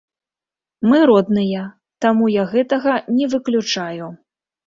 Мы 0.91 1.01
родныя, 1.09 1.65
таму 2.05 2.31
я 2.41 2.47
гэтага 2.53 2.97
не 3.17 3.25
выключаю. 3.37 4.07